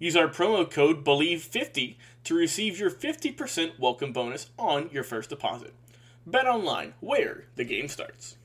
[0.00, 5.74] Use our promo code BELIEVE50 to receive your 50% welcome bonus on your first deposit.
[6.24, 8.36] Bet online, where the game starts.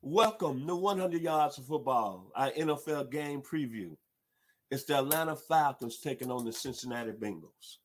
[0.00, 3.96] Welcome to 100 Yards of Football, our NFL game preview.
[4.70, 7.78] It's the Atlanta Falcons taking on the Cincinnati Bengals.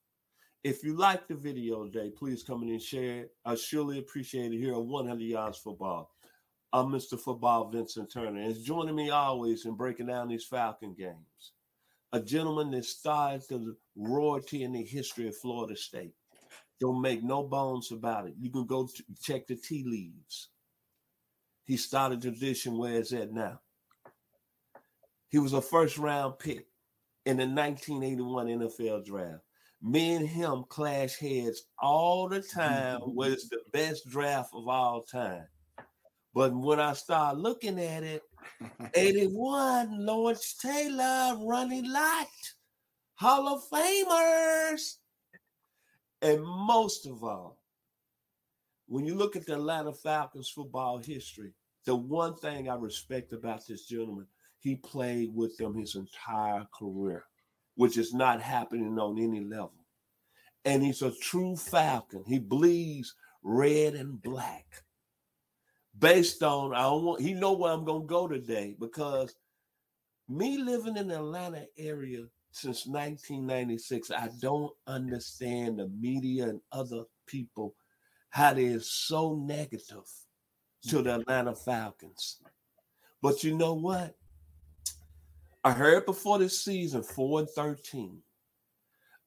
[0.64, 3.32] If you like the video today, please come in and share it.
[3.44, 6.12] I surely appreciate it here on 100 Yards Football.
[6.76, 7.20] I'm Mr.
[7.20, 11.52] Football Vincent Turner, and joining me always in breaking down these Falcon games.
[12.14, 16.16] A gentleman that started the royalty in the history of Florida State.
[16.80, 18.34] Don't make no bones about it.
[18.40, 18.90] You can go
[19.22, 20.50] check the tea leaves.
[21.66, 23.60] He started tradition where it's at now.
[25.30, 26.66] He was a first round pick
[27.28, 29.44] in the 1981 NFL draft
[29.84, 35.46] me and him clash heads all the time was the best draft of all time.
[36.34, 38.24] But when I start looking at it,
[38.96, 42.28] 81, Lawrence Taylor, Ronnie Lott,
[43.16, 44.96] Hall of Famers.
[46.22, 47.60] And most of all,
[48.88, 51.54] when you look at the Atlanta Falcons football history,
[51.86, 54.28] the one thing I respect about this gentleman,
[54.60, 57.26] he played with them his entire career
[57.76, 59.74] which is not happening on any level.
[60.66, 62.24] And he's a true falcon.
[62.26, 64.66] He bleeds red and black.
[66.00, 69.36] Based on I don't want he know where I'm gonna go today because
[70.28, 77.04] me living in the Atlanta area since 1996, I don't understand the media and other
[77.26, 77.76] people
[78.30, 80.10] how they are so negative
[80.88, 82.40] to the Atlanta Falcons.
[83.22, 84.16] But you know what?
[85.64, 88.22] I heard before this season, 4 and 13.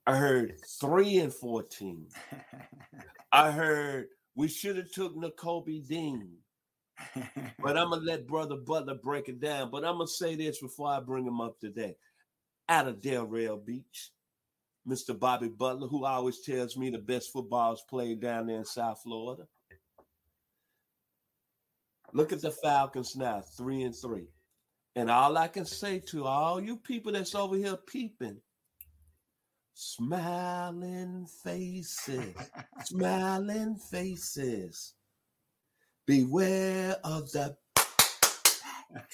[0.07, 2.07] I heard 3 and 14.
[3.33, 6.31] I heard we should have took Nakobe Dean.
[7.63, 9.71] But I'm gonna let Brother Butler break it down.
[9.71, 11.97] But I'm gonna say this before I bring him up today.
[12.69, 14.11] Out of Delray Beach,
[14.89, 15.19] Mr.
[15.19, 19.01] Bobby Butler, who always tells me the best football is played down there in South
[19.03, 19.47] Florida.
[22.13, 24.29] Look at the Falcons now, three and three.
[24.95, 28.41] And all I can say to all you people that's over here peeping,
[29.75, 32.35] smiling faces,
[32.85, 34.95] smiling faces,
[36.07, 37.57] beware of the.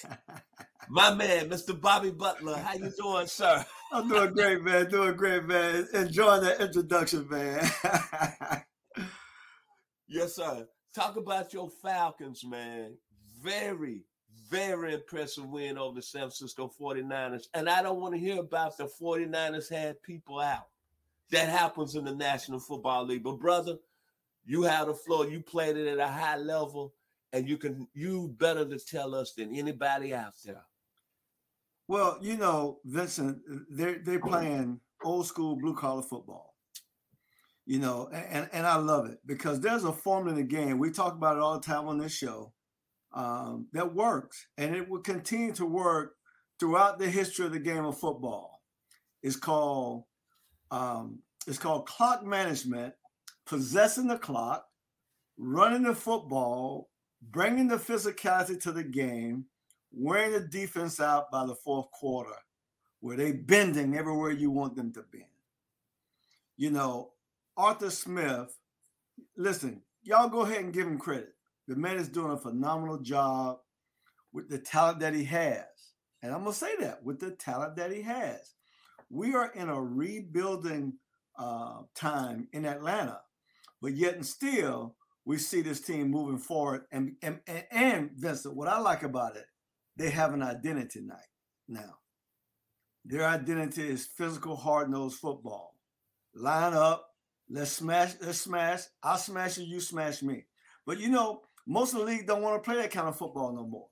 [0.89, 1.79] My man, Mr.
[1.79, 3.65] Bobby Butler, how you doing, sir?
[3.91, 4.89] I'm doing great, man.
[4.89, 5.87] Doing great, man.
[5.93, 7.67] Enjoying that introduction, man.
[10.07, 10.67] yes, sir.
[10.93, 12.97] Talk about your Falcons, man.
[13.41, 14.03] Very,
[14.49, 17.47] very impressive win over the San Francisco 49ers.
[17.53, 20.67] And I don't want to hear about the 49ers had people out.
[21.31, 23.23] That happens in the National Football League.
[23.23, 23.77] But brother,
[24.45, 26.93] you had the floor, you played it at a high level,
[27.31, 30.63] and you can you better to tell us than anybody out there.
[31.87, 36.55] Well, you know, Vincent, they're they're playing old school blue collar football.
[37.65, 40.79] You know, and, and I love it because there's a formula in the game.
[40.79, 42.51] We talk about it all the time on this show
[43.13, 46.15] um, that works, and it will continue to work
[46.59, 48.61] throughout the history of the game of football.
[49.21, 50.03] It's called
[50.71, 52.93] um, it's called clock management,
[53.45, 54.65] possessing the clock,
[55.37, 56.89] running the football,
[57.31, 59.45] bringing the physicality to the game,
[59.91, 62.35] wearing the defense out by the fourth quarter,
[62.99, 65.25] where they bending everywhere you want them to bend.
[66.57, 67.11] You know,
[67.57, 68.57] Arthur Smith.
[69.37, 71.33] Listen, y'all go ahead and give him credit.
[71.67, 73.59] The man is doing a phenomenal job
[74.31, 75.65] with the talent that he has,
[76.21, 78.55] and I'm gonna say that with the talent that he has,
[79.09, 80.93] we are in a rebuilding
[81.37, 83.21] uh, time in Atlanta,
[83.83, 84.95] but yet and still
[85.25, 86.85] we see this team moving forward.
[86.89, 89.45] And and and, and Vincent, what I like about it,
[89.97, 91.01] they have an identity
[91.67, 91.97] now.
[93.03, 95.75] Their identity is physical, hard nosed football.
[96.33, 97.09] Line up,
[97.49, 98.83] let's smash, let's smash.
[99.03, 100.45] I'll smash you, you smash me.
[100.85, 103.53] But you know, most of the league don't want to play that kind of football
[103.53, 103.87] no more.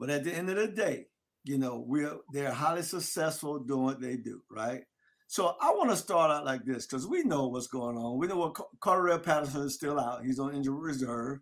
[0.00, 1.06] But at the end of the day,
[1.44, 4.82] you know, we're they're highly successful doing what they do, right?
[5.26, 8.18] So I want to start out like this because we know what's going on.
[8.18, 10.24] We know what Cordarrelle Patterson is still out.
[10.24, 11.40] He's on injury reserve.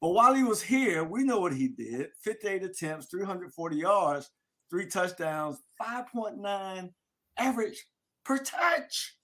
[0.00, 4.30] But while he was here, we know what he did 58 attempts, 340 yards,
[4.70, 6.90] three touchdowns, 5.9
[7.38, 7.86] average
[8.24, 9.16] per touch.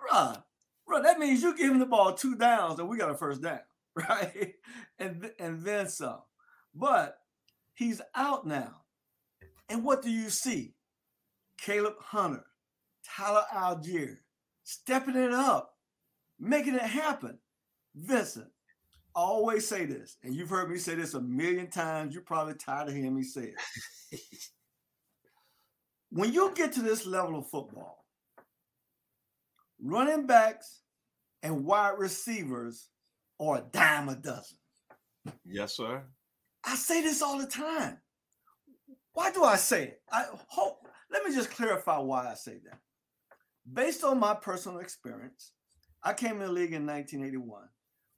[0.00, 0.42] Bruh,
[0.88, 3.42] bruh, that means you give him the ball two downs and we got a first
[3.42, 3.60] down,
[3.94, 4.54] right?
[4.98, 6.20] And, and then some.
[6.74, 7.18] But
[7.74, 8.82] he's out now.
[9.68, 10.74] And what do you see?
[11.58, 12.40] Caleb Huntley,
[13.06, 14.16] Tyler Allgeier,
[14.64, 15.74] stepping it up,
[16.38, 17.38] making it happen.
[17.94, 18.48] Vincent,
[19.14, 22.12] I always say this, and you've heard me say this a million times.
[22.12, 23.54] You're probably tired of hearing me say
[24.12, 24.20] it.
[26.10, 28.04] when you get to this level of football,
[29.80, 30.82] running backs
[31.42, 32.88] and wide receivers
[33.40, 34.58] are a dime a dozen.
[35.44, 36.04] Yes, sir.
[36.64, 37.98] I say this all the time.
[39.12, 40.02] Why do I say it?
[40.10, 42.78] I hope let me just clarify why I say that.
[43.72, 45.52] Based on my personal experience,
[46.02, 47.62] I came in the league in 1981.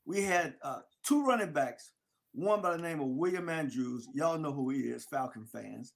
[0.04, 1.92] We had uh, two running backs,
[2.32, 4.06] one by the name of William Andrews.
[4.14, 5.94] Y'all know who he is, Falcon fans.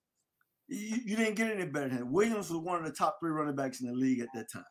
[0.69, 2.13] You, you didn't get any better than him.
[2.13, 4.65] Williams was one of the top three running backs in the league at that time.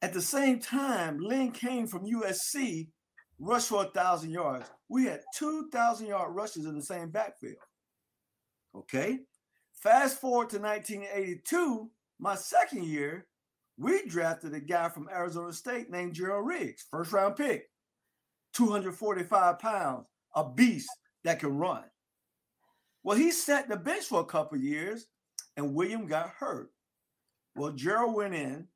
[0.00, 2.88] At the same time, Len came from USC
[3.38, 4.70] rushed for a thousand yards.
[4.88, 7.56] We had two thousand yard rushes in the same backfield.
[8.74, 9.18] Okay.
[9.74, 11.90] Fast forward to 1982,
[12.20, 13.26] my second year,
[13.76, 17.70] we drafted a guy from Arizona State named Gerald Riggs, first round pick,
[18.54, 20.90] 245 pounds, a beast
[21.24, 21.84] that can run.
[23.02, 25.06] Well, he sat the bench for a couple years
[25.56, 26.70] and William got hurt.
[27.56, 28.68] Well, Gerald went in,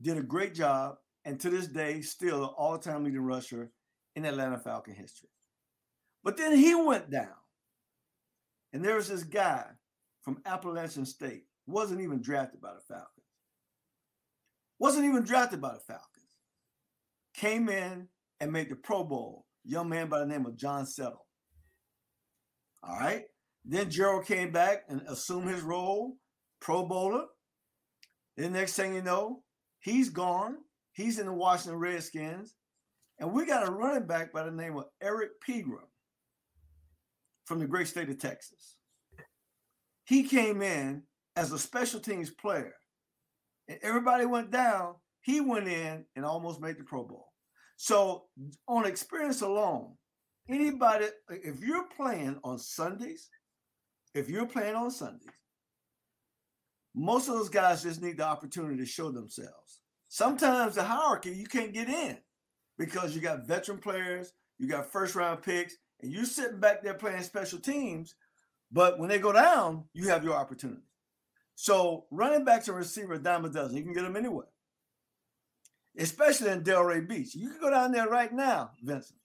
[0.00, 3.70] did a great job, and to this day, still an all time leading rusher
[4.16, 5.28] in Atlanta Falcon history.
[6.24, 7.28] But then he went down.
[8.72, 9.64] And there was this guy
[10.22, 13.19] from Appalachian State, wasn't even drafted by the Falcons.
[14.80, 16.08] Wasn't even drafted by the Falcons.
[17.34, 18.08] Came in
[18.40, 19.44] and made the Pro Bowl.
[19.62, 21.26] Young man by the name of John Settle.
[22.82, 23.24] All right.
[23.64, 26.16] Then Gerald came back and assumed his role,
[26.60, 27.26] Pro Bowler.
[28.38, 29.42] Then next thing you know,
[29.80, 30.56] he's gone.
[30.92, 32.54] He's in the Washington Redskins.
[33.18, 35.86] And we got a running back by the name of Erric Pegram
[37.44, 38.76] from the great state of Texas.
[40.04, 41.02] He came in
[41.36, 42.74] as a special teams player,
[43.70, 44.96] and everybody went down.
[45.22, 47.28] He went in and almost made the Pro Bowl.
[47.76, 48.24] So,
[48.68, 49.94] on experience alone,
[50.48, 53.30] anybody, if you're playing on Sundays,
[54.14, 55.30] if you're playing on Sundays,
[56.94, 59.80] most of those guys just need the opportunity to show themselves.
[60.08, 62.18] Sometimes the hierarchy, you can't get in
[62.76, 66.94] because you got veteran players, you got first round picks, and you're sitting back there
[66.94, 68.14] playing special teams
[68.72, 70.82] but when they go down, you have your opportunity.
[71.62, 73.76] So running backs and receiver, dime a dozen.
[73.76, 74.46] You can get them anywhere,
[75.98, 77.34] especially in Delray Beach.
[77.34, 79.20] You can go down there right now, Vincent.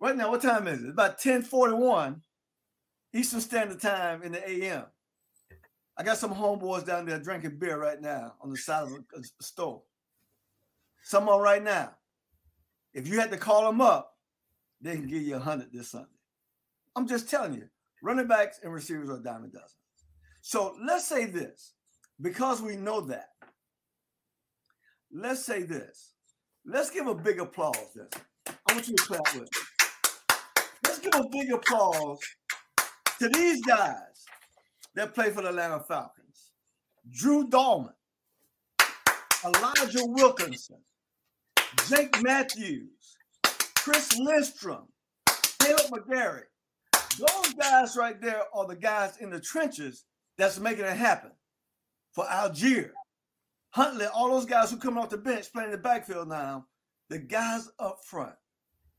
[0.00, 0.86] Right now, what time is it?
[0.86, 2.22] It's about 1041
[3.14, 4.86] Eastern Standard Time in the AM.
[5.96, 9.04] I got some homeboys down there drinking beer right now on the side of the
[9.16, 9.82] uh, store.
[11.04, 11.92] Someone right now.
[12.94, 14.16] If you had to call them up,
[14.80, 16.08] they can give you a hundred this Sunday.
[16.96, 17.68] I'm just telling you,
[18.02, 19.78] Running backs and receivers are a dime a dozen.
[20.42, 21.72] So let's say this,
[22.20, 23.28] because we know that.
[25.12, 26.14] Let's say this.
[26.66, 27.76] Let's give a big applause.
[27.94, 28.08] This.
[28.48, 29.42] I want you to clap with.
[29.44, 29.48] Me.
[30.84, 32.18] Let's give a big applause
[33.20, 34.26] to these guys
[34.96, 36.50] that play for the Atlanta Falcons.
[37.08, 37.94] Drew Dalman,
[39.44, 40.78] Elijah Wilkinson,
[41.88, 43.16] Jake Matthews,
[43.76, 44.88] Chris Lindstrom,
[45.26, 46.42] Kaleb McGary,
[47.18, 50.04] those guys right there are the guys in the trenches
[50.38, 51.30] that's making it happen.
[52.12, 52.90] For Allgeier,
[53.70, 56.66] Huntley, all those guys who come off the bench playing the backfield now,
[57.08, 58.34] the guys up front.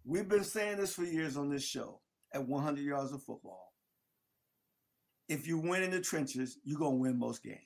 [0.05, 2.01] We've been saying this for years on this show
[2.33, 3.73] at 100 yards of football.
[5.29, 7.59] If you win in the trenches, you're going to win most games.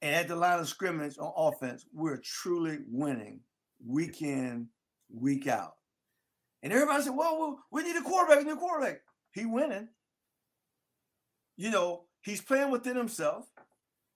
[0.00, 3.40] And at the line of scrimmage on offense, we're truly winning
[3.86, 4.68] week in,
[5.08, 5.74] week out.
[6.62, 9.00] And everybody said, well, we need a quarterback, we need a quarterback.
[9.32, 9.88] He winning.
[11.62, 13.44] You know, he's playing within himself.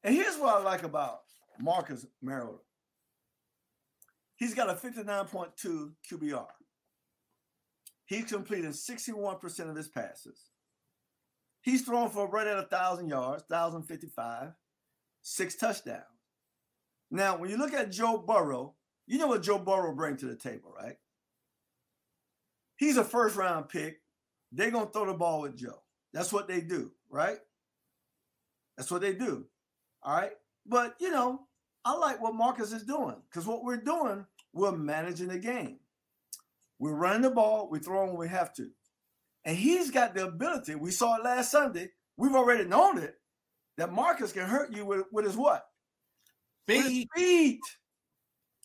[0.03, 1.21] And here's what I like about
[1.61, 2.59] Marcus Mariota.
[4.35, 6.47] He's got a 59.2 QBR.
[8.07, 10.51] He's completing 61% of his passes.
[11.61, 14.51] He's thrown for right at a thousand yards, 1,055,
[15.23, 16.03] six touchdowns.
[17.13, 18.75] Now, when you look at Joe Burrow,
[19.07, 20.97] you know what Joe Burrow brings to the table, right?
[22.75, 24.01] He's a first round pick.
[24.51, 25.85] They're going to throw the ball with Joe.
[26.13, 27.39] That's what they do, right?
[28.77, 29.47] That's what they do.
[30.03, 30.33] All right.
[30.67, 31.43] But, you know,
[31.85, 35.79] I like what Marcus is doing because what we're doing, we're managing the game.
[36.79, 38.71] We're running the ball, we throw when we have to.
[39.45, 40.75] And he's got the ability.
[40.75, 41.91] We saw it last Sunday.
[42.17, 43.15] We've already known it
[43.77, 45.67] that Marcus can hurt you with, with his what?
[46.67, 46.77] Feet.
[46.77, 47.61] With his feet.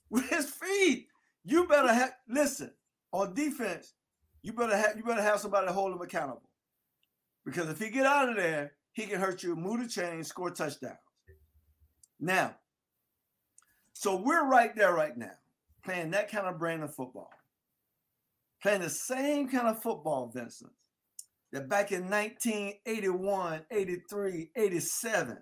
[0.10, 1.08] With his feet.
[1.44, 2.72] You better have listen
[3.12, 3.94] on defense.
[4.42, 6.50] You better have you better have somebody to hold him accountable.
[7.46, 10.52] Because if he get out of there, he can hurt you, move the chain, score
[10.52, 10.98] touchdowns.
[12.20, 12.56] Now,
[13.94, 15.34] so we're right there right now,
[15.84, 17.32] playing that kind of brand of football.
[18.62, 20.72] Playing the same kind of football, Vincent,
[21.52, 25.38] that back in 1981, 83, 87,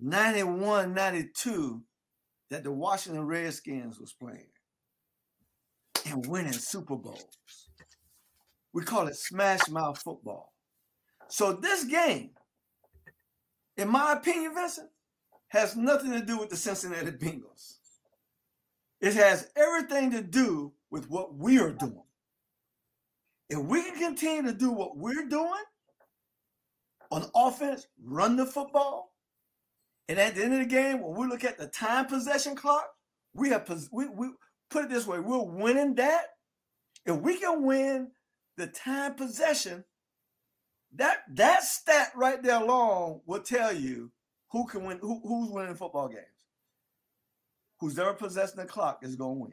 [0.00, 1.82] 91, 92,
[2.50, 4.50] that the Washington Redskins was playing
[6.06, 7.68] and winning Super Bowls.
[8.72, 10.52] We call it smash mouth football.
[11.28, 12.30] So this game,
[13.76, 14.88] in my opinion, Vincent,
[15.48, 17.76] has nothing to do with the Cincinnati Bengals.
[19.00, 22.02] It has everything to do with what we are doing.
[23.48, 25.62] If we can continue to do what we're doing
[27.10, 29.12] on offense, run the football,
[30.08, 32.86] and at the end of the game, when we look at the time possession clock,
[33.34, 34.30] we have we, we
[34.70, 36.24] put it this way: we're winning that.
[37.06, 38.10] If we can win
[38.56, 39.84] the time possession,
[40.96, 44.10] that that stat right there alone will tell you
[44.50, 46.24] who can win, who, who's winning football games.
[47.80, 49.52] Who's ever possessing the clock is going to win.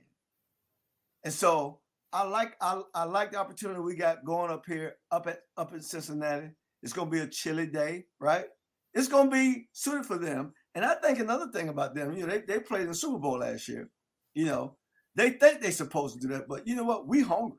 [1.23, 1.79] And so
[2.11, 5.73] I like I, I like the opportunity we got going up here up at up
[5.73, 6.49] in Cincinnati.
[6.81, 8.45] It's going to be a chilly day, right?
[8.93, 10.53] It's going to be suited for them.
[10.73, 13.17] And I think another thing about them, you know, they, they played in the Super
[13.17, 13.89] Bowl last year.
[14.33, 14.77] You know,
[15.15, 17.07] they think they're supposed to do that, but you know what?
[17.07, 17.57] We hungry.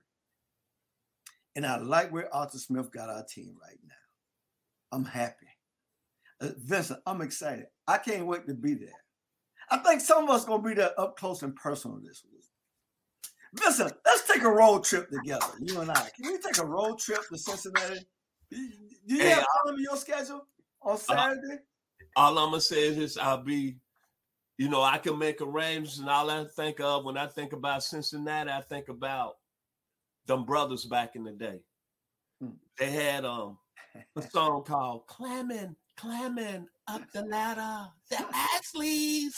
[1.56, 3.94] And I like where Arthur Smith got our team right now.
[4.92, 5.46] I'm happy.
[6.40, 7.64] Uh, Vincent, I'm excited.
[7.88, 8.88] I can't wait to be there.
[9.70, 12.44] I think some of us gonna be there up close and personal this week.
[13.54, 16.10] Vincent, let's take a road trip together, you and I.
[16.14, 18.06] Can we take a road trip to Cincinnati?
[18.50, 18.58] Do
[19.06, 20.46] you hey, have time in your schedule
[20.82, 21.62] on uh, Saturday?
[22.16, 23.78] All I'm gonna say is this: I'll be,
[24.58, 27.82] you know, I can make arrangements, and all I think of when I think about
[27.82, 29.36] Cincinnati, I think about
[30.26, 31.60] them brothers back in the day.
[32.40, 32.50] Hmm.
[32.78, 33.58] They had um
[34.16, 37.88] a song called "Climbing climbing up the ladder.
[38.10, 38.16] The
[38.56, 39.34] Isleys.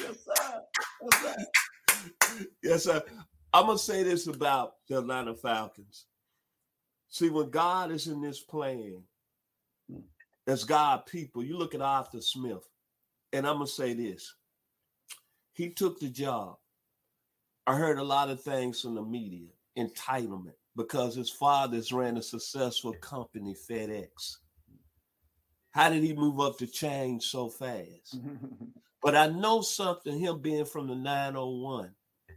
[0.00, 0.62] yes, sir.
[1.02, 1.46] Yes, sir.
[2.62, 3.02] Yes, sir.
[3.52, 6.06] I'm gonna say this about the Atlanta Falcons.
[7.08, 9.02] See, when God is in this plan,
[10.46, 12.68] as God people, you look at Arthur Smith,
[13.32, 14.34] and I'm gonna say this.
[15.54, 16.56] He took the job.
[17.68, 22.22] I heard a lot of things from the media, entitlement because his fathers ran a
[22.22, 24.38] successful company, FedEx.
[25.72, 28.16] How did he move up the chain so fast?
[29.02, 31.90] but I know something, him being from the 901,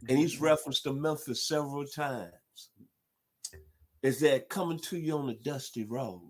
[0.06, 0.44] and he's mm-hmm.
[0.44, 2.68] referenced to Memphis several times,
[4.02, 6.28] is that coming to you on a dusty road.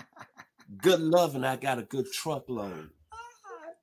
[0.82, 2.90] good loving, I got a good truckload.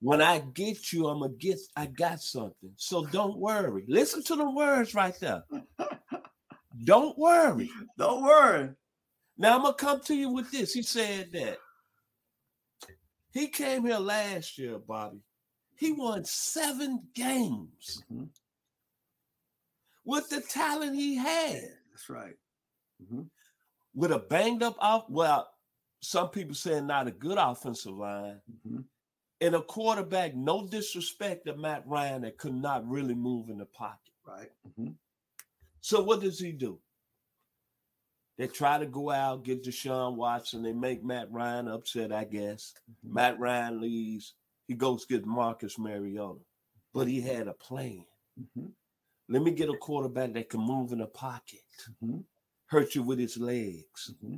[0.01, 2.71] When I get you, I'm gonna get I got something.
[2.75, 3.85] So don't worry.
[3.87, 5.43] Listen to the words right there.
[6.85, 7.69] Don't worry.
[7.97, 8.69] Don't worry.
[9.37, 10.73] Now I'm gonna come to you with this.
[10.73, 11.57] He said that
[13.31, 15.19] he came here last year, Bobby.
[15.75, 18.25] He won seven games mm-hmm.
[20.05, 21.61] with the talent he had.
[21.91, 22.35] That's right.
[23.03, 23.23] Mm-hmm.
[23.95, 25.49] With a banged up off, well,
[26.01, 28.81] some people saying not a good offensive line, mm-hmm.
[29.41, 30.35] And a quarterback.
[30.35, 34.13] No disrespect to Matt Ryan that could not really move in the pocket.
[34.25, 34.51] Right.
[34.67, 34.91] Mm-hmm.
[35.81, 36.79] So what does he do?
[38.37, 40.63] They try to go out, get Deshaun Watson.
[40.63, 42.73] They make Matt Ryan upset, I guess.
[42.89, 43.13] Mm-hmm.
[43.13, 44.35] Matt Ryan leaves.
[44.67, 46.39] He goes get Marcus Mariota.
[46.93, 48.05] But he had a plan.
[48.39, 48.67] Mm-hmm.
[49.29, 51.61] Let me get a quarterback that can move in the pocket,
[52.03, 52.19] mm-hmm.
[52.65, 54.13] hurt you with his legs.
[54.25, 54.37] Mm-hmm.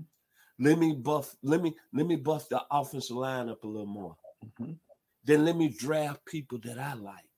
[0.60, 4.16] Let me buff, let me let me buff the offensive line up a little more.
[4.46, 4.74] Mm-hmm.
[5.24, 7.30] Then let me draft people that I like.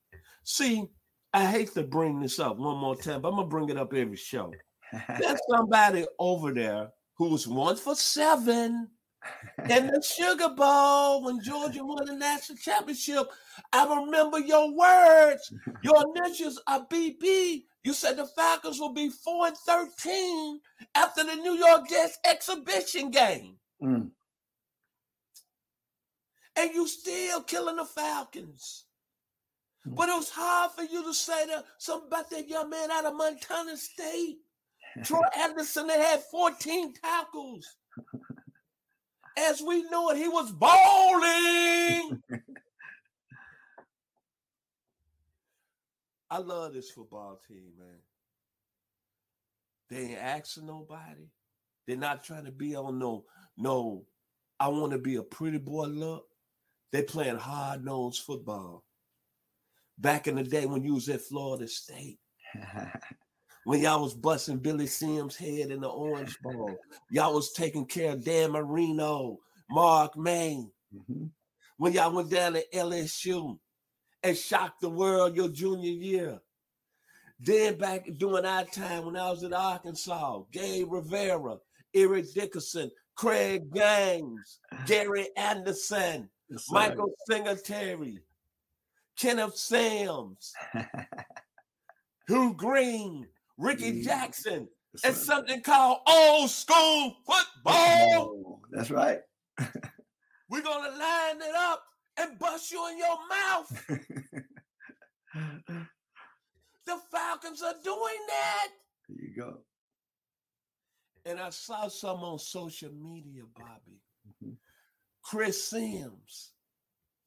[0.44, 0.86] See,
[1.34, 3.94] I hate to bring this up one more time, but I'm gonna bring it up
[3.94, 4.54] every show.
[5.20, 8.90] There's somebody over there who was one for seven
[9.70, 13.28] in the Sugar Bowl when Georgia won the national championship.
[13.74, 15.52] I remember your words.
[15.84, 17.64] Your initials are BB.
[17.84, 20.60] You said the Falcons will be 4 and 13
[20.96, 23.56] after the New York Jets exhibition game.
[23.82, 24.10] Mm.
[26.58, 28.86] And you still killing the Falcons.
[29.84, 29.96] Hmm.
[29.96, 33.06] But it was hard for you to say that something about that young man out
[33.06, 34.38] of Montana State.
[35.04, 37.76] Troy Andersen that had 14 tackles.
[39.38, 42.22] As we knew it, he was bowling.
[46.30, 48.00] I love this football team, man.
[49.90, 51.28] They ain't asking nobody.
[51.86, 53.26] They're not trying to be on no,
[53.58, 54.06] no,
[54.60, 56.26] I want to be a pretty boy look.
[56.92, 58.84] They playing hard nosed football.
[59.98, 62.20] Back in the day when you was at Florida State,
[63.66, 66.76] when y'all was busting Billy Sims' head in the Orange Bowl,
[67.10, 69.40] y'all was taking care of Dan Marino,
[69.70, 70.72] Mark Main.
[70.94, 71.32] Mhm.
[71.78, 73.60] When y'all went down to LSU
[74.24, 76.40] and shocked the world your junior year.
[77.40, 81.58] Then back during our time when I was at Arkansas, Gabe Rivera,
[81.94, 86.74] Eric Dickerson, Craig Gaines, Gary Anderson, Sir.
[86.74, 88.20] Michael Singletary,
[89.18, 90.54] Kenneth Sims,
[92.28, 94.02] Hugh Green, Ricky.
[94.02, 94.68] Jackson.
[94.94, 95.26] Yes, It's sir.
[95.26, 98.62] something called old school football.
[98.72, 99.20] That's right.
[100.50, 101.84] We're gonna line it up
[102.18, 103.86] and bust you in your mouth.
[106.86, 108.68] The Falcons are doing that.
[109.10, 109.58] There you go.
[111.26, 114.00] And I saw some on social media, Bobby.
[115.26, 116.52] Chris Simms,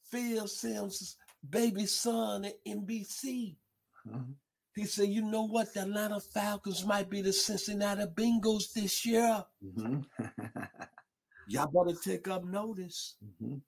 [0.04, 1.16] Phil Simms'
[1.50, 3.56] baby son at NBC.
[4.06, 4.34] Mhm.
[4.74, 5.74] He said, you know what?
[5.74, 9.44] The Atlanta Falcons might be the Cincinnati Bengals this year.
[9.62, 10.06] Mhm.
[11.48, 13.16] Y'all better take up notice.
[13.24, 13.60] Mhm.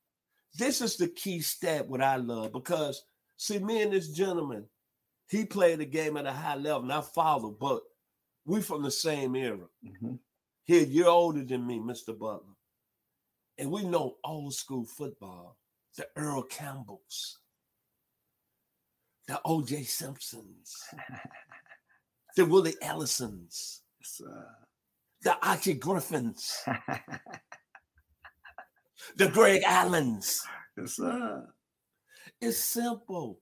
[0.55, 3.05] This is the key stat what I love because
[3.37, 4.69] see, me and this gentleman,
[5.29, 7.83] he played the game at a high level, and I followed, but
[8.45, 9.69] we from the same era.
[9.85, 10.21] Mhm.
[10.65, 12.17] He a year older than me, Mr.
[12.17, 12.55] Butler.
[13.61, 15.59] And we know old school football,
[15.95, 17.39] the Earl Campbells,
[19.29, 20.75] the OJ Simpsons,
[22.37, 24.23] the Willie Ellisons, Yes,
[25.21, 26.65] the Archie Griffins,
[29.17, 30.43] the Greg Allens.
[30.79, 31.47] Yes, sir.
[32.41, 33.41] It's simple.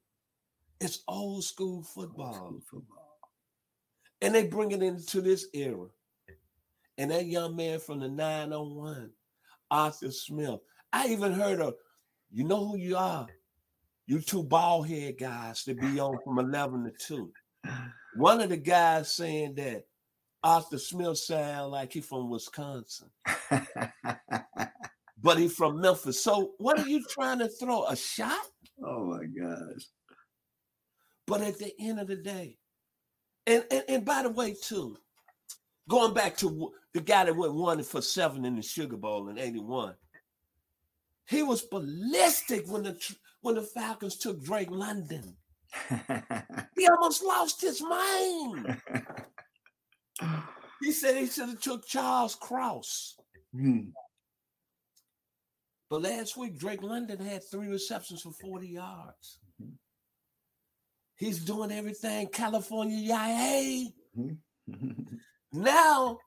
[0.81, 2.35] It's old school football.
[2.35, 3.19] School football.
[4.21, 5.87] And they bring it into this era.
[6.97, 9.13] And that young man from the 901,
[9.71, 10.61] Arthur Smith.
[10.93, 11.75] I even heard of,
[12.31, 13.27] you know who you are?
[14.07, 17.33] You two bald head guys that be on from 11 to 2.
[18.17, 19.85] One of the guys saying that
[20.43, 23.11] Arthur Smith sound like he from Wisconsin,
[25.23, 26.23] but he from Memphis.
[26.23, 27.85] So what are you trying to throw?
[27.87, 28.47] A shot?
[28.85, 29.83] oh my gosh.
[31.27, 32.57] But at the end of the day,
[33.47, 34.97] and, and, and by the way, too,
[35.89, 39.39] going back to the guy that went one for seven in the Sugar Bowl in
[39.39, 39.95] 81,
[41.29, 45.37] he was ballistic when the when the Falcons took Drake London.
[46.77, 48.81] He almost lost his mind.
[50.81, 53.17] He said he should have took Charles Cross.
[53.53, 53.89] Hmm.
[55.91, 59.41] But last week, Drake London had three receptions for 40 yards.
[59.61, 59.73] Mhm.
[61.17, 63.93] He's doing everything California Yay.
[64.17, 64.39] Mhm.
[65.53, 66.19] Now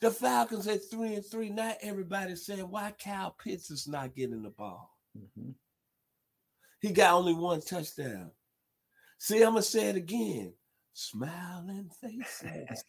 [0.00, 1.50] the Falcons at three and three.
[1.50, 4.96] Not everybody saying why Kyle Pitts is not getting the ball.
[5.16, 5.54] Mhm.
[6.80, 8.30] He got only one touchdown.
[9.18, 10.54] See, I'm gonna say it again.
[10.92, 12.84] Smiling faces.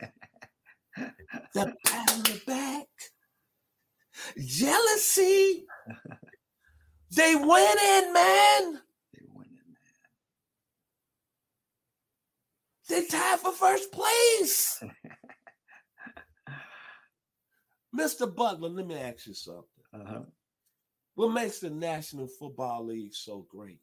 [1.53, 2.87] the pat on the back.
[4.37, 5.65] Jealousy.
[7.11, 8.81] They winning, man.
[9.13, 9.77] They winning, man.
[12.87, 14.83] They tied for first place.
[17.95, 18.33] Mr.
[18.33, 19.63] Butler, let me ask you something.
[19.93, 20.21] Uh-huh.
[21.15, 23.79] What makes the National Football League so great?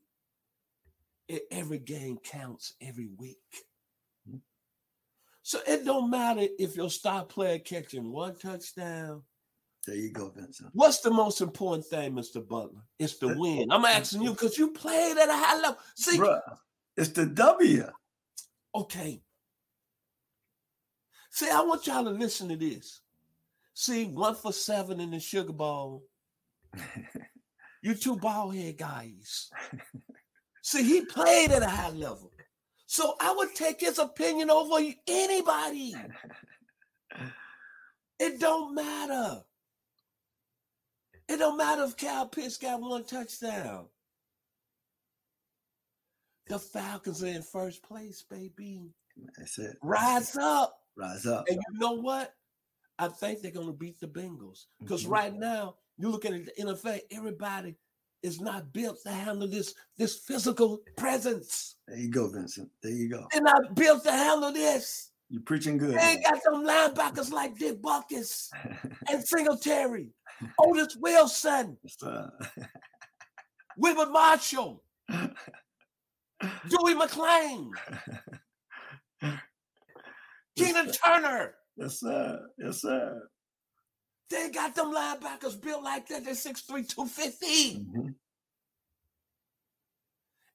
[1.28, 3.38] It, every game counts every week.
[4.30, 4.40] Mhm.
[5.42, 9.22] So it don't matter if your star player catching one touchdown.
[9.86, 10.70] There you go, Vincent.
[10.72, 12.46] What's the most important thing, Mr.
[12.46, 12.82] Butler?
[12.98, 13.70] It's the win.
[13.70, 15.78] I'm asking you because you played at a high level.
[15.94, 16.40] See, Bruh,
[16.96, 17.88] it's the W.
[18.74, 19.22] okay.
[21.30, 23.02] See, I want y'all to listen to this.
[23.78, 26.02] See, one for seven in the Sugar Bowl.
[27.82, 29.50] You two bald head guys.
[30.62, 32.32] See, he played at a high level.
[32.86, 35.94] So I would take his opinion over anybody.
[38.18, 39.42] It don't matter.
[41.28, 43.88] It don't matter if Cal Pitts got one touchdown.
[46.48, 48.94] The Falcons are in first place, baby.
[49.36, 49.76] That's it.
[49.82, 50.78] Rise up.
[50.96, 51.44] Rise up.
[51.48, 52.32] And you know what?
[52.98, 54.66] I think they're going to beat the Bengals.
[54.80, 55.10] Because Mhm.
[55.10, 57.76] right now, you're looking at the NFL, everybody
[58.22, 61.76] is not built to handle this, this physical presence.
[61.86, 62.70] There you go, Vincent.
[62.82, 63.26] There you go.
[63.32, 65.12] They're not built to handle this.
[65.28, 65.94] You're preaching good.
[65.96, 68.48] They ain't got some linebackers like Dick Butkus
[69.10, 70.12] and Singletary,
[70.58, 72.30] Otis Wilson, sir.
[73.76, 77.70] Marshall, Dewey McClain,
[80.56, 81.54] Keenan Turner.
[81.76, 82.48] Yes, sir.
[82.58, 83.28] Yes, sir.
[84.28, 86.24] They got them linebackers built like that.
[86.24, 87.78] They're 6'3, 250.
[87.78, 88.14] Mhm.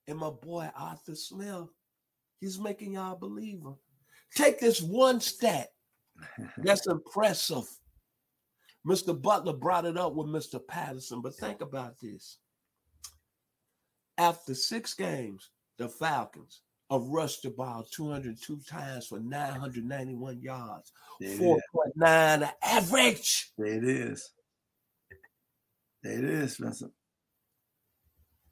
[0.07, 1.69] And my boy Arthur Smith,
[2.41, 3.77] he's making y'all believe him.
[4.35, 5.69] Take this one stat.
[6.57, 7.65] That's impressive.
[8.85, 9.19] Mr.
[9.19, 10.59] Butler brought it up with Mr.
[10.65, 12.39] Patterson, but think about this.
[14.17, 21.37] After six games, the Falcons have rushed the ball 202 times for 991 yards, There
[21.37, 23.51] 4.9 average.
[23.57, 24.29] There it is.
[26.03, 26.91] There it is, Vincent.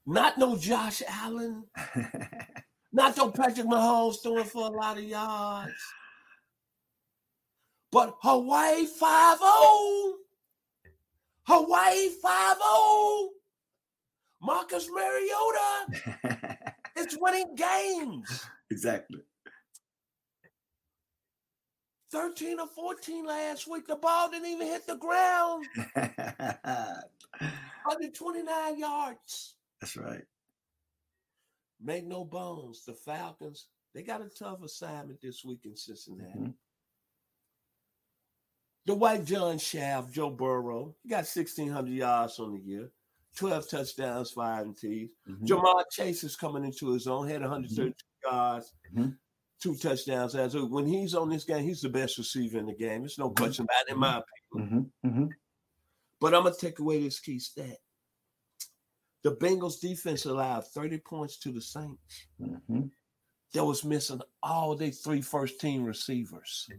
[0.05, 1.65] Not no Josh Allen,
[2.93, 5.73] not no Patrick Mahomes throwing for a lot of yards.
[7.91, 10.13] But Hawaii 5 0.
[11.43, 13.29] Hawaii 5 0.
[14.41, 16.68] Marcus Mariota
[16.99, 18.45] is winning games.
[18.71, 19.19] exactly.
[22.11, 23.85] 13 or 14 last week.
[23.87, 25.65] The ball didn't even hit the ground.
[25.95, 27.03] That's
[27.85, 29.55] 129 yards.
[29.79, 30.23] That's right.
[31.81, 32.83] Make no bones.
[32.85, 36.39] The Falcons, they got a tough assignment this week in Cincinnati.
[36.39, 36.53] Mhm.
[38.85, 42.91] The white John Shaft, Joe Burrow, he got 1,600 yards on the year,
[43.35, 44.75] 12 touchdowns, five and.
[44.75, 45.09] Mhm.
[45.43, 49.17] Ja'Marr Chase is coming into his own, had 132 yards, Mhm.
[49.59, 50.35] two touchdowns.
[50.35, 53.01] As when he's on this game, he's the best receiver in the game.
[53.01, 54.91] There's no question about it, in my opinion.
[55.03, 55.11] Mhm.
[55.11, 55.29] Mhm.
[56.19, 57.77] But I'm gonna take away this key stat.
[59.21, 62.27] The Bengals defense allowed 30 points to the Saints.
[63.53, 66.69] That was missing all their three first team receivers.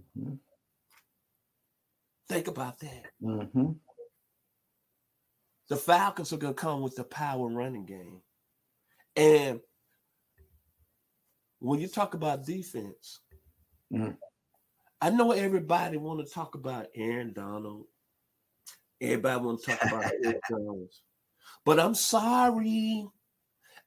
[2.28, 3.12] Think about that.
[5.70, 8.20] The Falcons are gonna come with the power running game.
[9.14, 9.60] And
[11.60, 13.20] when you talk about defense,
[13.92, 14.18] Mhm.
[15.00, 17.86] I know everybody want to talk about Aaron Donald.
[19.00, 21.02] Everybody want to talk about Eric Jones.
[21.64, 23.08] But I'm sorry.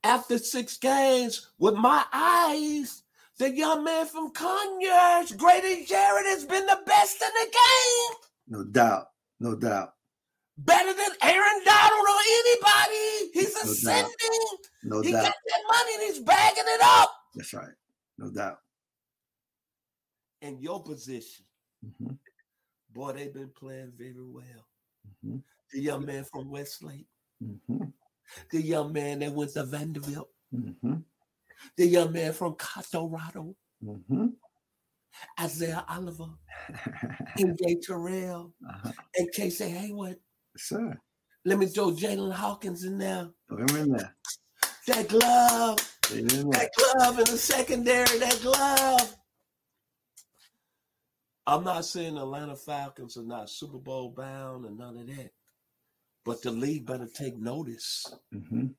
[0.05, 3.03] After six games, with my eyes,
[3.37, 8.17] the young man from Conyers, Grady Jarrett, has been the best in the game.
[8.47, 9.11] No doubt.
[9.39, 9.95] No doubt.
[10.57, 13.31] Better than Aaron Donald or anybody.
[13.33, 14.11] He's ascending.
[14.83, 15.01] No doubt.
[15.01, 15.23] No he doubt.
[15.23, 17.11] got that money and he's bagging it up.
[17.35, 17.73] That's right.
[18.17, 18.59] No doubt.
[20.41, 21.45] In your position,
[21.83, 22.17] Mhm.
[22.91, 24.67] boy, they've been playing very well.
[25.25, 25.43] Mhm.
[25.71, 27.07] The young man from Westlake,
[27.41, 27.93] Mhm.
[28.51, 31.03] the young man that went to Vanderbilt, Mhm.
[31.77, 34.35] the young man from Colorado, Mhm.
[35.39, 36.37] Isaiah Oliver,
[37.39, 38.91] AJ Terrell, Uh-huh.
[39.15, 40.19] and Casey Hayward.
[40.55, 40.97] Yes, sir.
[41.45, 43.29] Let me throw Jaylinn Hawkins in there.
[43.49, 44.15] Throw him in there.
[44.87, 45.77] That glove,
[46.09, 49.15] that glove in the secondary, that glove.
[51.45, 55.31] I'm not saying Atlanta Falcons are not Super Bowl bound and none of that,
[56.23, 58.05] but the league better take notice.
[58.33, 58.75] Mhm.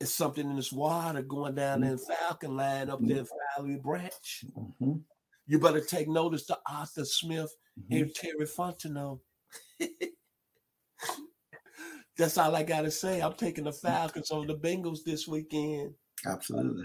[0.00, 4.44] It's something in this water going down in Falcon Line up there in Valley Branch.
[4.56, 5.04] Mhm.
[5.46, 7.54] You better take notice to Arthur Smith
[7.90, 9.20] and Terry Fontenot.
[12.20, 13.20] That's all I gotta say.
[13.20, 15.94] I'm taking the Falcons over the Bengals this weekend.
[16.26, 16.84] Absolutely.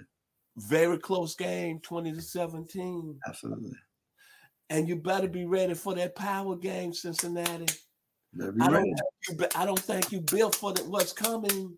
[0.56, 3.20] Very close game, 20 to 17.
[3.28, 3.74] Absolutely.
[4.70, 7.66] And you better be ready for that power game, Cincinnati.
[8.34, 8.94] Be I don't, ready.
[9.28, 11.76] you, be- I don't think you built for the, what's coming.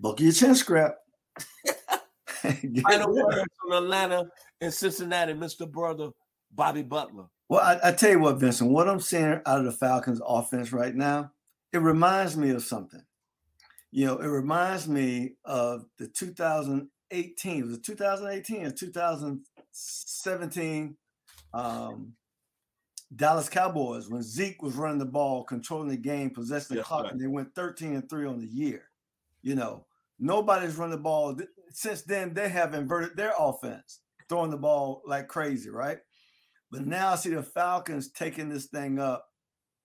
[0.00, 0.96] Buckle your chin scrap.
[2.42, 4.24] Get Final words from Atlanta
[4.62, 5.70] and Cincinnati, Mr.
[5.70, 6.08] Brother
[6.54, 7.24] Bobby Butler.
[7.50, 10.72] Well, I, I tell you what, Vincent, what I'm seeing out of the Falcons offense
[10.72, 11.32] right now,
[11.74, 13.02] it reminds me of something.
[13.90, 20.96] You know, it reminds me of the 2018, it was it 2018 or 2017
[21.52, 22.14] um,
[23.14, 27.04] Dallas Cowboys when Zeke was running the ball, controlling the game, possessing the Yes, clock,
[27.04, 27.12] right.
[27.12, 28.88] and they went 13 and 3 on the year.
[29.42, 29.86] You know,
[30.18, 31.36] nobody's run the ball.
[31.70, 34.00] Since then, they have inverted their offense.
[34.28, 35.98] throwing the ball like crazy, right?
[36.70, 39.28] But now I see the Falcons taking this thing up.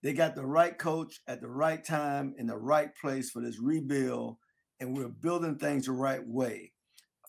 [0.02, 3.60] They got the right coach at the right time in the right place for this
[3.60, 4.38] rebuild,
[4.80, 6.72] and we're building things the right way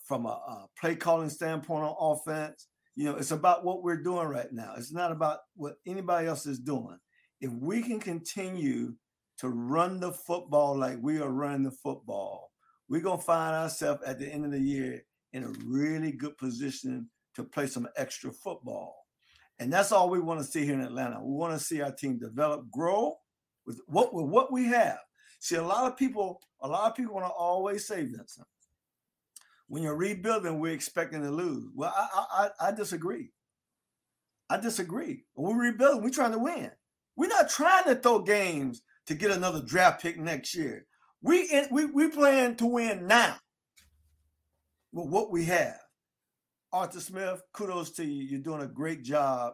[0.05, 2.67] from a, a play calling standpoint on offense.
[2.95, 4.73] You know, it's about what we're doing right now.
[4.77, 6.97] It's not about what anybody else is doing.
[7.39, 8.95] If we can continue
[9.39, 12.51] to run the football like we are running the football,
[12.87, 15.03] we're going to find ourselves at the end of the year
[15.33, 19.00] in a really good position to play some extra football.
[19.61, 21.23] And that's all we want to see here in Atlanta.
[21.23, 23.17] We want to see our team develop, grow
[23.67, 24.97] with what with what we have.
[25.39, 28.47] See, a lot of people, a lot of people want to always say, Vincent,
[29.67, 31.69] when you're rebuilding, we're expecting to lose.
[31.75, 33.33] Well, I I, I disagree.
[34.49, 35.25] I disagree.
[35.35, 36.71] When we're rebuilding, we're trying to win.
[37.15, 40.87] We're not trying to throw games to get another draft pick next year.
[41.21, 43.35] We in, we we plan to win now
[44.91, 45.80] with what we have.
[46.73, 48.23] Arthur Smith, kudos to you.
[48.23, 49.53] You're doing a great job.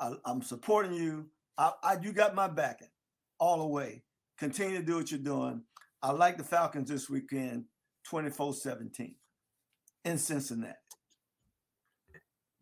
[0.00, 1.26] I, am supporting you.
[1.58, 2.88] I, I, you got my backing
[3.38, 4.02] all the way.
[4.38, 5.62] Continue to do what you're doing.
[6.02, 7.64] I like the Falcons this weekend,
[8.10, 9.14] 24-17
[10.04, 10.74] in Cincinnati.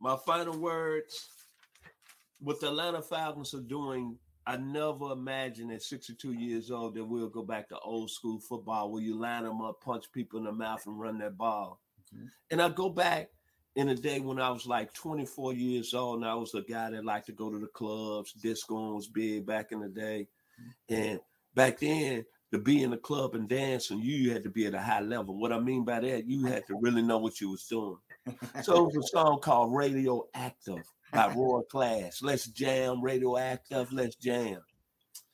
[0.01, 1.29] My final words:
[2.41, 7.29] What the Atlanta Falcons are doing I never imagined at 62 years old that we'll
[7.29, 10.53] go back to old school football where you line them up, punch people in the
[10.53, 11.81] mouth, and run that ball.
[12.15, 12.27] Mm-hmm.
[12.51, 13.31] And I go back
[13.77, 16.91] in a day when I was like 24 years old, and I was a guy
[16.91, 18.33] that liked to go to the clubs.
[18.33, 20.29] Disco was big back in the day.
[20.89, 21.21] And
[21.55, 24.81] back then, to be in the club and dancing, you had to be at a
[24.81, 25.37] high level.
[25.37, 27.99] What I mean by that, you had to really know what you was doing.
[28.63, 32.23] So it was a song called Radioactive by Roy Class.
[32.23, 34.59] Let's jam, radioactive, let's jam.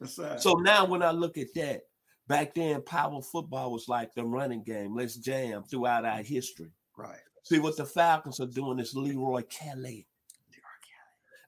[0.07, 1.83] So now when I look at that,
[2.26, 4.96] back then power football was like the running game.
[4.96, 6.72] Let's jam throughout our history.
[6.96, 7.18] Right.
[7.42, 10.07] See what the Falcons are doing is Leroy Kelly,
[10.50, 10.79] Leroy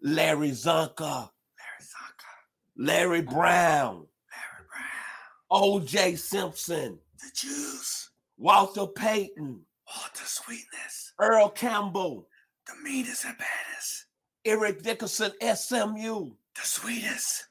[0.02, 0.14] Kelly.
[0.14, 2.33] Larry Csonka, Larry Csonka,
[2.76, 6.16] Larry Brown, Larry Brown, O.J.
[6.16, 12.26] Simpson, the Juice, Walter Payton, Walter Sweetness, Earl Campbell,
[12.66, 14.07] the meanest and baddest,
[14.44, 16.33] Eric Dickerson, SMU.
[16.55, 17.46] The sweetest.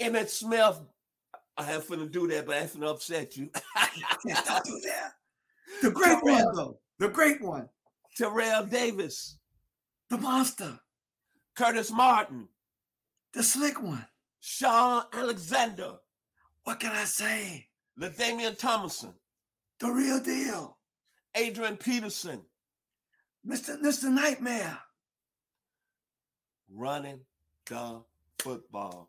[0.00, 0.80] Emmitt Smith.
[1.56, 3.50] I have to do that, but I have to upset you.
[4.26, 5.12] don't do that.
[5.82, 6.78] The great one, though.
[6.98, 7.68] The great one.
[8.20, 9.38] Terrell Davis.
[10.10, 10.78] The monster.
[11.56, 12.48] Curtis Martin.
[13.32, 14.04] The slick one.
[14.40, 15.94] Shaun Alexander.
[16.64, 17.68] What can I say?
[17.98, 19.14] LaDainian Tomlinson.
[19.78, 20.76] The real deal.
[21.34, 22.42] Adrian Peterson.
[23.46, 23.80] Mr.
[23.80, 24.10] Mr.
[24.10, 24.78] Nightmare
[26.70, 27.20] running
[27.70, 28.02] the
[28.38, 29.08] football.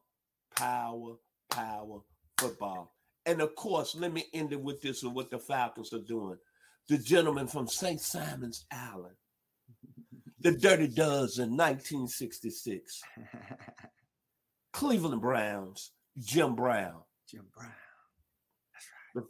[0.56, 1.16] Power,
[1.50, 2.00] power,
[2.38, 2.96] football.
[3.26, 6.38] And of course, let me end it with this and what the Falcons are doing.
[6.90, 8.02] The gentleman from St.
[8.02, 9.16] Simon's Island,
[10.40, 13.02] the Dirty Dozen 1966,
[14.74, 17.02] Cleveland Browns, Jim Brown.
[17.30, 17.72] Jim Brown.
[18.74, 19.24] That's right.
[19.24, 19.28] The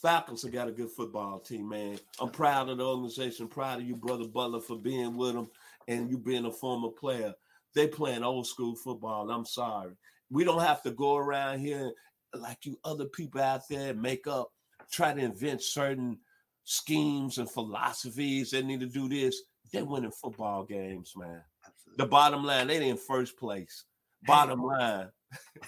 [0.00, 1.98] Falcons have got a good football team, man.
[2.20, 5.50] I'm proud of the organization, proud of you, Brother Butler, for being with them
[5.88, 7.34] and you being a former player.
[7.74, 9.30] They playing old school football.
[9.30, 9.92] I'm sorry.
[10.30, 11.92] We don't have to go around here
[12.34, 14.50] like you other people out there make up,
[14.90, 16.18] try to invent certain
[16.64, 18.50] schemes and philosophies.
[18.50, 19.40] They need to do this.
[19.72, 21.42] They're winning football games, man.
[21.66, 22.04] Absolutely.
[22.04, 23.84] The bottom line, they in first place.
[24.26, 25.08] Bottom hey, line.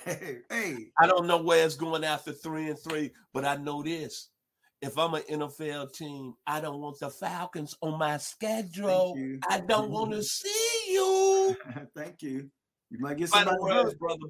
[0.04, 0.76] Hey, hey.
[0.98, 4.30] I don't know where it's going after three and three, but I know this.
[4.82, 9.16] If I'm an NFL team, I don't want the Falcons on my schedule.
[9.48, 11.56] I don't want to see you.
[11.96, 12.50] Thank you.
[12.90, 14.20] You might get final words, brother.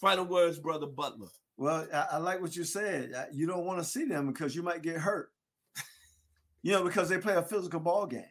[0.00, 1.28] Final words, brother Butler.
[1.56, 3.28] Well, I, I like what you said.
[3.32, 5.30] You don't want to see them because you might get hurt.
[6.62, 8.24] You know, because they play a physical ball game.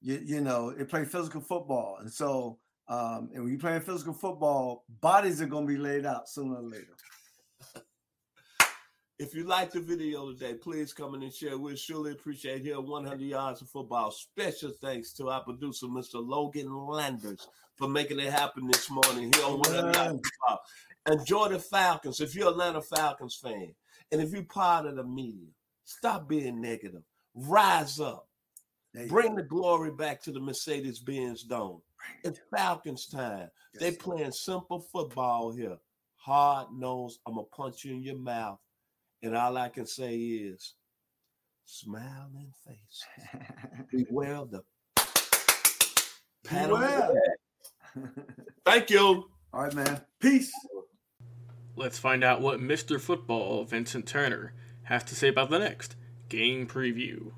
[0.00, 2.58] You, you know, they play physical football, and so
[2.88, 6.56] um, and when you play physical football, bodies are going to be laid out sooner
[6.56, 6.96] or later.
[9.16, 11.56] If you like the video today, please come in and share.
[11.56, 14.10] We'll surely appreciate here 100 yards of football.
[14.10, 16.14] Special thanks to our producer, Mr.
[16.14, 20.60] Logan Landers, for making it happen this morning here on 100 yards of football.
[21.06, 22.20] Enjoy the Falcons.
[22.20, 23.72] If you're Atlanta Falcons fan,
[24.10, 25.46] and if you're part of the media,
[25.84, 27.04] stop being negative.
[27.34, 28.28] Rise up.
[29.08, 31.82] Bring the glory back to the Mercedes Benz Dome.
[32.22, 33.48] It's Falcons time.
[33.74, 35.76] Yes, they playing simple football here.
[36.16, 37.18] Hard nose.
[37.26, 38.58] I'm gonna punch you in your mouth.
[39.22, 40.74] And all I can say is
[41.64, 43.04] smiling face.
[44.08, 44.62] Beware of the
[46.48, 47.10] Beware.
[48.64, 49.24] Thank you.
[49.52, 50.00] All right, man.
[50.20, 50.52] Peace.
[51.76, 53.00] Let's find out what Mr.
[53.00, 54.52] Football Vincent Turner
[54.84, 55.96] has to say about the next
[56.28, 57.30] game preview.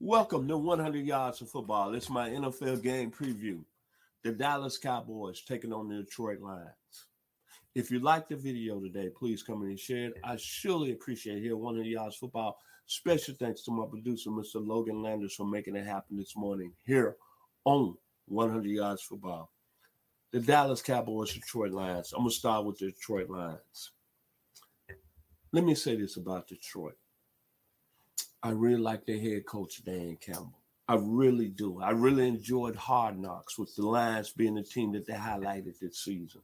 [0.00, 1.94] Welcome to 100 Yards of Football.
[1.94, 3.60] It's my NFL game preview.
[4.22, 6.70] The Dallas Cowboys taking on the Detroit Lions.
[7.74, 10.14] If you like the video today, please come in and share it.
[10.24, 12.58] I surely appreciate here 100 Yards Football.
[12.86, 14.66] Special thanks to my producer, Mr.
[14.66, 17.16] Logan Landers, for making it happen this morning here
[17.64, 17.96] on
[18.28, 19.50] 100 Yards Football.
[20.32, 22.12] The Dallas Cowboys, Detroit Lions.
[22.12, 23.92] I'm going to start with the Detroit Lions.
[25.52, 26.96] Let me say this about Detroit.
[28.46, 30.60] I really like their head coach, Dan Campbell.
[30.86, 31.80] I really do.
[31.82, 35.98] I really enjoyed Hard Knocks with the Lions being the team that they highlighted this
[35.98, 36.42] season.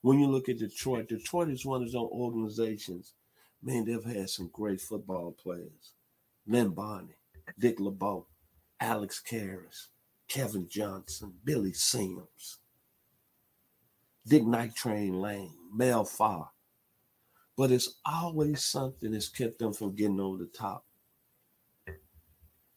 [0.00, 3.14] When you look at Detroit, Detroit is one of those organizations,
[3.60, 5.94] man, they've had some great football players.
[6.46, 7.16] Lem Barney,
[7.58, 8.28] Dick LeBeau,
[8.78, 9.88] Alex Karras,
[10.28, 12.58] Calvin Johnson, Billy Sims,
[14.24, 16.50] Dick Night Train Lane, Mel Farr.
[17.56, 20.84] But it's always something that's kept them from getting over the top.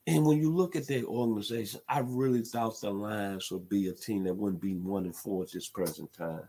[0.08, 3.94] And when you look at their organization, I really thought the Lions would be a
[3.94, 6.48] team that wouldn't be one and four at this present time.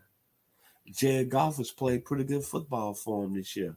[0.91, 3.77] Jared Goff has played pretty good football for him this year.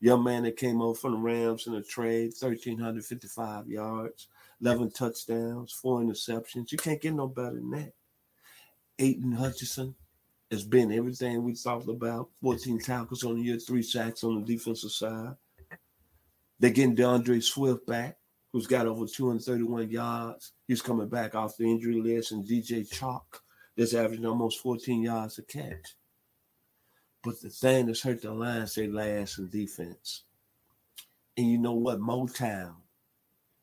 [0.00, 4.28] Young man that came over from the Rams in a trade, 1,355 yards,
[4.60, 6.70] 11 touchdowns, four interceptions.
[6.70, 7.92] You can't get no better than that.
[8.98, 9.94] Aidan Hutchinson
[10.50, 14.42] has been everything we talked about 14 tackles on the year, three sacks on the
[14.42, 15.34] defensive side.
[16.60, 18.18] They're getting D'Andre Swift back
[18.52, 20.52] who's got over 231 yards.
[20.66, 23.40] He's coming back off the injury list, and DJ Chark
[23.76, 25.96] that's averaging almost 14 yards a catch.
[27.22, 30.22] But the thing that's hurt the Lions, they last in defense.
[31.36, 31.98] And you know what?
[31.98, 32.76] Motown,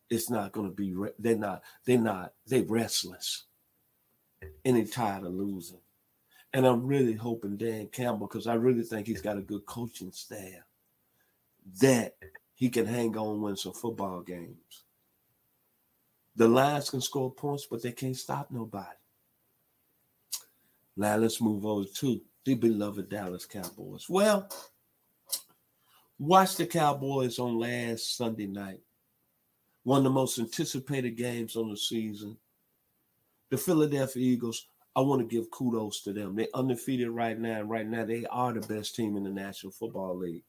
[0.10, 0.94] it's not going to be.
[1.18, 1.64] They're not.
[1.86, 2.34] They're not.
[2.46, 3.46] They're restless,
[4.66, 5.80] and they're tired of losing.
[6.54, 10.12] And I'm really hoping Dan Campbell, because I really think he's got a good coaching
[10.12, 10.62] staff,
[11.82, 12.16] that
[12.64, 14.86] he can hang on win some football games.
[16.38, 18.88] The Lions can score points, but they can't stop nobody.
[20.96, 24.06] Now let's move over to the beloved Dallas Cowboys.
[24.08, 24.48] Well,
[26.18, 28.80] watch the Cowboys on last Sunday night.
[29.84, 32.38] One of the most anticipated games on the season.
[33.50, 36.38] The Philadelphia Eagles, I want to give kudos to them.
[36.38, 37.64] They're undefeated right now.
[37.64, 40.46] Right now, they are the best team in the National Football League.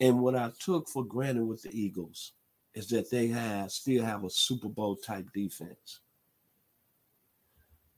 [0.00, 2.32] And what I took for granted with the Eagles
[2.74, 6.00] is that they have still have a Super Bowl type defense.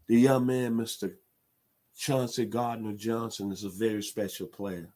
[0.09, 1.15] The young man, Mr.
[1.97, 4.88] Chauncey Gardner Johnson, is a very special player.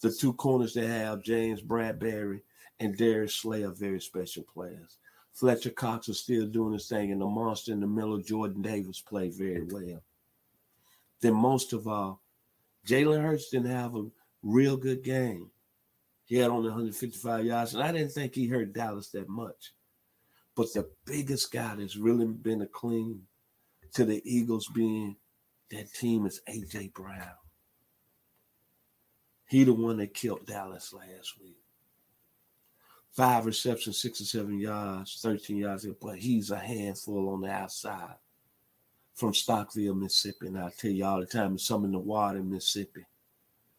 [0.00, 2.40] The two corners they have, James Bradberry
[2.78, 4.98] and Darius Slay, are very special players.
[5.32, 9.00] Fletcher Cox is still doing his thing, and the monster in the middle, Jordan Davis,
[9.00, 10.02] played very well.
[11.20, 12.20] Then most of all,
[12.86, 14.06] Jalen Hurts didn't have a
[14.42, 15.50] real good game.
[16.30, 19.72] He had only 155 yards, and I didn't think he hurt Dallas that much.
[20.54, 23.22] But the biggest guy that's really been a clean
[23.94, 25.16] to the Eagles being
[25.72, 27.34] that team is AJ Brown.
[29.48, 31.58] He the one that killed Dallas last week.
[33.10, 38.14] Five receptions, six or seven yards, 13 yards, but he's a handful on the outside
[39.16, 40.46] from Starkville, Mississippi.
[40.46, 43.04] And I tell you all the time, there's some in the water Mississippi.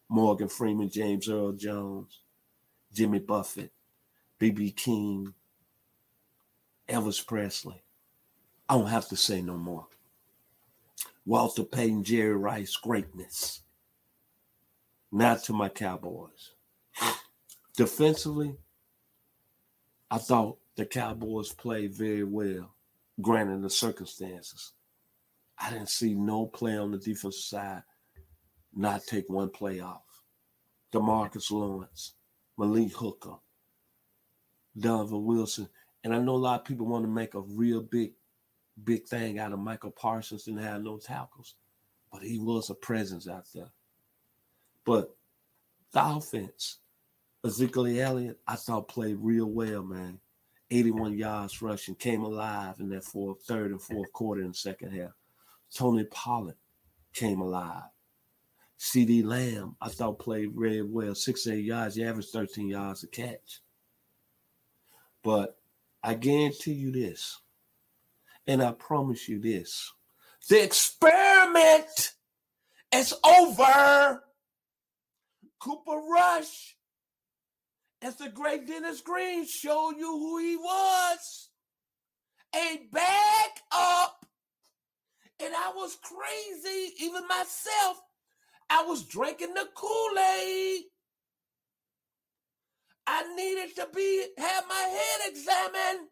[0.10, 2.20] Morgan Freeman, James Earl Jones,
[2.94, 3.72] Jimmy Buffett,
[4.40, 4.72] B.B.
[4.72, 5.34] King,
[6.90, 7.84] Elvis Presley.
[8.68, 9.88] I don't have to say no more.
[11.26, 13.62] Walter Payton, Jerry Rice, greatness.
[15.12, 16.52] Not to my Cowboys.
[17.78, 18.56] Defensively,
[20.10, 22.74] I thought the Cowboys played very well,
[23.22, 24.74] granted the circumstances.
[25.58, 27.84] I didn't see no play on the defensive side
[28.74, 30.24] not take one play off.
[30.94, 32.16] Demarcus Lawrence,
[32.62, 33.38] Malik Hooker,
[34.78, 35.68] Donovan Wilson.
[36.04, 38.14] And I know a lot of people want to make a real big,
[38.84, 41.56] big thing out of Micah Parsons and have no tackles,
[42.14, 43.72] but he was a presence out there.
[44.86, 45.16] But
[45.92, 46.78] the offense,
[47.44, 50.20] Ezekiel Elliott, I thought played real well, man.
[50.70, 54.92] 81 yards rushing, came alive in that fourth, third, and fourth quarter in the second
[54.92, 55.12] half.
[55.76, 56.58] Tony Pollard
[57.12, 57.90] came alive.
[58.82, 61.14] CeeDee Lamb, I thought played very well.
[61.14, 61.96] Six, eight yards.
[61.96, 63.62] He averaged 13 yards a catch.
[65.24, 65.56] But
[66.02, 67.40] I guarantee you this,
[68.48, 69.94] and I promise you this
[70.50, 72.14] the experiment
[72.92, 74.24] is over.
[75.60, 76.76] Cooper Rush,
[78.02, 81.50] as the great Dennis Green showed you who he was,
[82.56, 84.26] a backup.
[85.40, 88.02] And I was crazy, even myself,
[88.74, 90.84] I was drinking the Kool-Aid.
[93.06, 96.08] I needed to be have my head examined.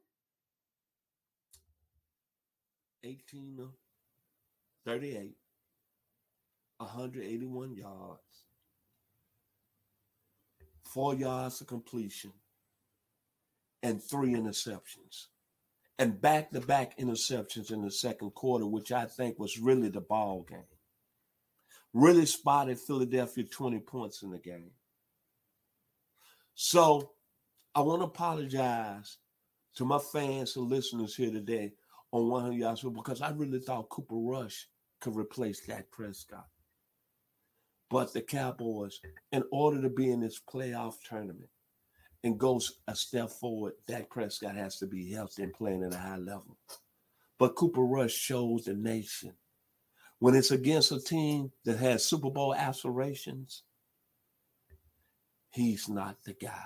[3.01, 3.69] 18
[4.85, 5.37] 38,
[6.79, 8.19] 181 yards,
[10.83, 12.33] four yards of completion,
[13.81, 15.27] and three interceptions.
[15.97, 20.01] And back to back interceptions in the second quarter, which I think was really the
[20.01, 20.78] ball game.
[21.93, 24.71] Really spotted Philadelphia 20 points in the game.
[26.53, 27.11] So
[27.73, 29.17] I want to apologize
[29.75, 31.71] to my fans and listeners here today
[32.11, 34.67] on 100 yards because I really thought Cooper Rush
[34.99, 36.47] could replace Dak Prescott.
[37.89, 38.99] But the Cowboys,
[39.31, 41.49] in order to be in this playoff tournament
[42.23, 45.97] and go a step forward, Dak Prescott has to be healthy and playing at a
[45.97, 46.57] high level.
[47.39, 49.33] But Cooper Rush shows the nation
[50.19, 53.63] when it's against a team that has Super Bowl aspirations,
[55.49, 56.65] he's not the guy.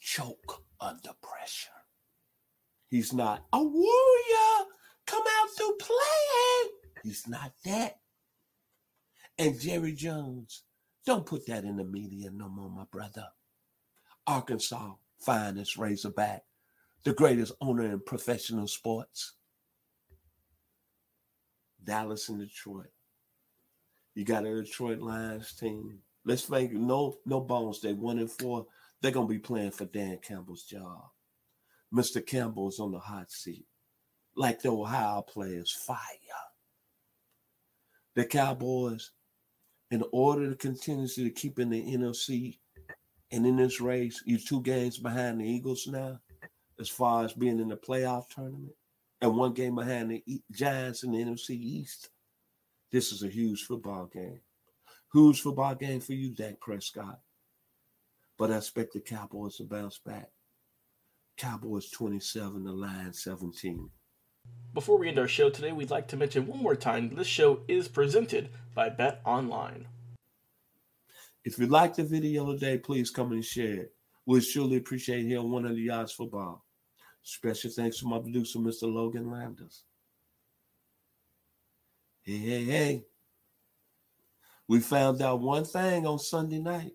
[0.00, 1.70] Choke under pressure.
[2.90, 4.66] He's not a warrior.
[5.06, 6.70] Come out to play.
[7.02, 8.00] He's not that.
[9.38, 10.64] And Jerry Jones,
[11.04, 13.26] don't put that in the media no more, my brother.
[14.26, 16.42] Arkansas, finest Razorback,
[17.04, 19.34] the greatest owner in professional sports.
[21.86, 22.90] Dallas and Detroit.
[24.14, 26.00] You got a Detroit Lions team.
[26.24, 27.80] Let's make no no bones.
[27.80, 28.66] They one and four.
[29.00, 31.04] They're gonna be playing for Dan Campbell's job.
[31.94, 32.24] Mr.
[32.24, 33.66] Campbell is on the hot seat,
[34.34, 35.70] like the Ohio players.
[35.70, 35.98] Fire.
[38.14, 39.10] The Cowboys,
[39.90, 42.58] in order to continuously to keep in the NFC
[43.30, 46.18] and in this race, you're two games behind the Eagles now,
[46.80, 48.72] as far as being in the playoff tournament
[49.20, 52.10] and one game behind the Giants in the NFC East.
[52.92, 54.40] This is a huge football game.
[55.12, 57.20] Huge football game for you, Dak Prescott.
[58.38, 60.28] But I expect the Cowboys to bounce back.
[61.36, 63.90] Cowboys 27, the Lions 17.
[64.74, 67.60] Before we end our show today, we'd like to mention one more time this show
[67.66, 69.86] is presented by Bet Online.
[71.44, 73.94] If you like the video today, please come and share it.
[74.26, 76.65] We'd surely appreciate hearing 100 yards football.
[77.28, 78.82] Special thanks to my producer, Mr.
[78.84, 79.82] Logan Landers.
[82.22, 83.04] Hey, hey, hey.
[84.68, 86.92] We found out one thing on Sunday night.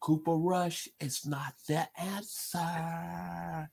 [0.00, 3.70] Cooper Rush is not the answer.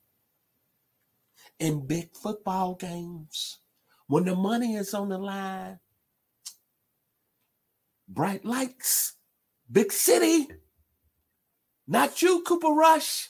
[1.57, 3.59] In big football games,
[4.07, 5.79] when the money is on the line,
[8.09, 9.13] bright lights,
[9.71, 10.49] big city,
[11.88, 13.29] not you, Cooper Rush.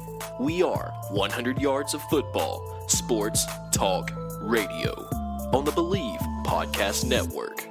[0.41, 4.91] We are 100 Yards of Football, Sports Talk Radio
[5.53, 7.70] on the Bleav Podcast Network.